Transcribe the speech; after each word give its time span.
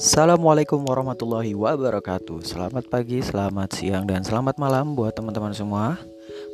Assalamualaikum 0.00 0.80
warahmatullahi 0.88 1.52
wabarakatuh. 1.52 2.40
Selamat 2.40 2.88
pagi, 2.88 3.20
selamat 3.20 3.76
siang, 3.76 4.08
dan 4.08 4.24
selamat 4.24 4.56
malam 4.56 4.96
buat 4.96 5.12
teman-teman 5.12 5.52
semua 5.52 6.00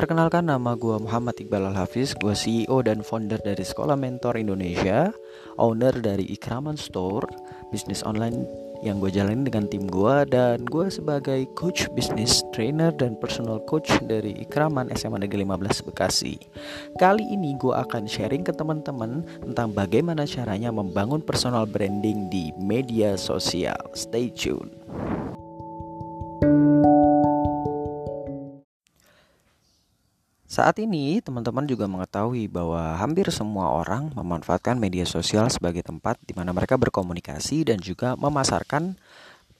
Perkenalkan 0.00 0.48
nama 0.48 0.80
gue 0.80 0.96
Muhammad 0.96 1.36
Iqbal 1.36 1.76
Al-Hafiz 1.76 2.16
Gue 2.16 2.32
CEO 2.32 2.80
dan 2.80 3.04
founder 3.04 3.36
dari 3.36 3.60
Sekolah 3.60 4.00
Mentor 4.00 4.40
Indonesia 4.40 5.12
Owner 5.60 5.92
dari 5.92 6.24
Ikraman 6.24 6.80
Store 6.80 7.28
Bisnis 7.68 8.00
online 8.08 8.48
yang 8.80 8.96
gue 8.96 9.12
jalanin 9.12 9.44
dengan 9.44 9.68
tim 9.68 9.84
gue 9.84 10.24
dan 10.32 10.64
gue 10.64 10.88
sebagai 10.88 11.44
coach 11.52 11.84
bisnis 11.92 12.40
trainer 12.56 12.88
dan 12.96 13.12
personal 13.20 13.60
coach 13.68 13.92
dari 14.08 14.32
Ikraman 14.40 14.88
SMA 14.96 15.20
Negeri 15.20 15.44
15 15.44 15.92
Bekasi. 15.92 16.40
Kali 16.96 17.28
ini 17.28 17.60
gue 17.60 17.76
akan 17.76 18.08
sharing 18.08 18.40
ke 18.40 18.56
teman-teman 18.56 19.20
tentang 19.44 19.76
bagaimana 19.76 20.24
caranya 20.24 20.72
membangun 20.72 21.20
personal 21.20 21.68
branding 21.68 22.32
di 22.32 22.56
media 22.56 23.20
sosial. 23.20 23.76
Stay 23.92 24.32
tune. 24.32 24.72
Saat 30.50 30.82
ini, 30.82 31.22
teman-teman 31.22 31.62
juga 31.62 31.86
mengetahui 31.86 32.50
bahwa 32.50 32.98
hampir 32.98 33.30
semua 33.30 33.70
orang 33.70 34.10
memanfaatkan 34.18 34.74
media 34.74 35.06
sosial 35.06 35.46
sebagai 35.46 35.86
tempat 35.86 36.18
di 36.26 36.34
mana 36.34 36.50
mereka 36.50 36.74
berkomunikasi 36.74 37.70
dan 37.70 37.78
juga 37.78 38.18
memasarkan 38.18 38.98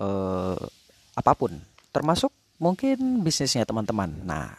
eh, 0.00 0.64
apa 1.12 1.32
pun, 1.36 1.60
termasuk 1.92 2.32
mungkin 2.56 3.20
bisnisnya 3.20 3.68
teman-teman. 3.68 4.16
Nah, 4.24 4.56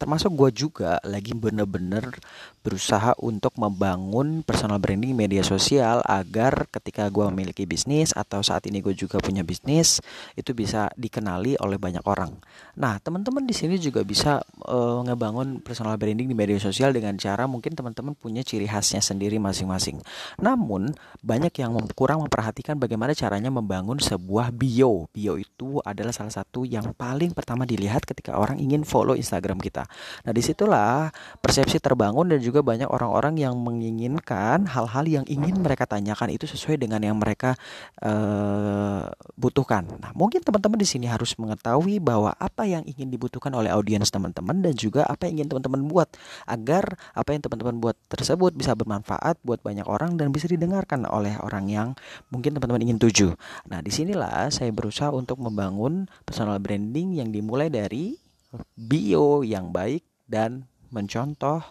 termasuk 0.00 0.32
gue 0.32 0.64
juga 0.64 0.96
lagi 1.04 1.36
bener-bener 1.36 2.16
berusaha 2.64 3.12
untuk 3.20 3.52
membangun 3.60 4.40
personal 4.40 4.80
branding 4.80 5.12
media 5.12 5.44
sosial 5.44 6.00
agar 6.08 6.64
ketika 6.72 7.12
gue 7.12 7.28
memiliki 7.28 7.68
bisnis 7.68 8.16
atau 8.16 8.40
saat 8.40 8.64
ini 8.64 8.80
gue 8.80 8.96
juga 8.96 9.20
punya 9.20 9.44
bisnis 9.44 10.00
itu 10.40 10.56
bisa 10.56 10.88
dikenali 10.96 11.60
oleh 11.60 11.76
banyak 11.76 12.00
orang. 12.08 12.32
Nah 12.80 12.96
teman-teman 12.96 13.44
di 13.44 13.52
sini 13.52 13.76
juga 13.76 14.00
bisa 14.00 14.40
uh, 14.64 15.04
ngebangun 15.04 15.60
personal 15.60 16.00
branding 16.00 16.32
di 16.32 16.36
media 16.36 16.56
sosial 16.56 16.96
dengan 16.96 17.20
cara 17.20 17.44
mungkin 17.44 17.76
teman-teman 17.76 18.16
punya 18.16 18.40
ciri 18.40 18.64
khasnya 18.64 19.04
sendiri 19.04 19.36
masing-masing. 19.36 20.00
Namun 20.40 20.96
banyak 21.20 21.52
yang 21.60 21.76
kurang 21.92 22.24
memperhatikan 22.24 22.80
bagaimana 22.80 23.12
caranya 23.12 23.52
membangun 23.52 24.00
sebuah 24.00 24.54
bio. 24.56 25.10
Bio 25.12 25.34
itu 25.36 25.82
adalah 25.84 26.14
salah 26.14 26.32
satu 26.32 26.64
yang 26.64 26.96
paling 26.96 27.36
pertama 27.36 27.66
dilihat 27.66 28.06
ketika 28.06 28.38
orang 28.38 28.62
ingin 28.62 28.86
follow 28.86 29.18
Instagram 29.18 29.58
kita. 29.58 29.89
Nah 30.24 30.32
di 30.32 30.42
situlah 30.42 31.10
persepsi 31.40 31.82
terbangun 31.82 32.30
dan 32.30 32.40
juga 32.40 32.60
banyak 32.62 32.88
orang-orang 32.88 33.38
yang 33.40 33.54
menginginkan 33.58 34.66
hal-hal 34.68 35.04
yang 35.06 35.24
ingin 35.26 35.60
mereka 35.60 35.86
tanyakan 35.86 36.32
itu 36.34 36.46
sesuai 36.46 36.80
dengan 36.80 37.02
yang 37.02 37.16
mereka 37.18 37.54
uh, 38.02 39.10
butuhkan. 39.36 39.86
Nah 39.98 40.10
mungkin 40.14 40.40
teman-teman 40.40 40.78
di 40.78 40.88
sini 40.88 41.06
harus 41.10 41.34
mengetahui 41.36 41.98
bahwa 42.00 42.34
apa 42.36 42.66
yang 42.66 42.86
ingin 42.86 43.10
dibutuhkan 43.10 43.52
oleh 43.54 43.72
audiens 43.72 44.08
teman-teman 44.08 44.62
dan 44.62 44.74
juga 44.76 45.06
apa 45.06 45.26
yang 45.28 45.42
ingin 45.42 45.56
teman-teman 45.56 45.80
buat 45.86 46.08
agar 46.46 46.96
apa 47.14 47.30
yang 47.34 47.42
teman-teman 47.42 47.76
buat 47.78 47.96
tersebut 48.08 48.54
bisa 48.54 48.72
bermanfaat 48.74 49.40
buat 49.42 49.60
banyak 49.60 49.86
orang 49.86 50.16
dan 50.16 50.30
bisa 50.30 50.46
didengarkan 50.46 51.04
oleh 51.08 51.36
orang 51.40 51.66
yang 51.70 51.88
mungkin 52.30 52.56
teman-teman 52.56 52.82
ingin 52.86 52.98
tuju. 53.00 53.34
Nah 53.68 53.80
di 53.82 53.90
sinilah 53.90 54.52
saya 54.52 54.70
berusaha 54.70 55.10
untuk 55.10 55.40
membangun 55.42 56.06
personal 56.22 56.58
branding 56.62 57.18
yang 57.18 57.28
dimulai 57.34 57.72
dari 57.72 58.29
bio 58.74 59.46
yang 59.46 59.70
baik 59.70 60.02
dan 60.26 60.66
mencontoh 60.90 61.62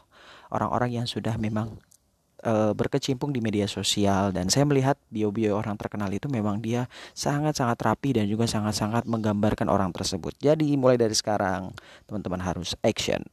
orang-orang 0.51 1.03
yang 1.03 1.07
sudah 1.07 1.35
memang 1.35 1.77
e, 2.43 2.71
berkecimpung 2.75 3.35
di 3.35 3.43
media 3.43 3.67
sosial 3.67 4.31
dan 4.31 4.47
saya 4.47 4.65
melihat 4.65 4.95
bio-bio 5.11 5.59
orang 5.59 5.75
terkenal 5.75 6.09
itu 6.11 6.31
memang 6.31 6.63
dia 6.63 6.87
sangat-sangat 7.13 7.77
rapi 7.79 8.15
dan 8.15 8.25
juga 8.27 8.47
sangat-sangat 8.47 9.05
menggambarkan 9.05 9.67
orang 9.67 9.91
tersebut. 9.91 10.35
Jadi 10.39 10.75
mulai 10.79 10.95
dari 10.95 11.15
sekarang 11.15 11.75
teman-teman 12.07 12.41
harus 12.41 12.75
action. 12.83 13.23